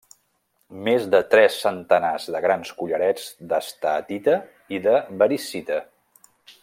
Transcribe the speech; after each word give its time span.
Més 0.85 1.03
de 1.15 1.19
tres 1.33 1.57
centenars 1.65 2.25
de 2.35 2.41
grans 2.45 2.71
collarets 2.79 3.29
d'esteatita 3.53 4.39
i 4.77 4.81
de 4.87 4.97
variscita. 5.23 5.79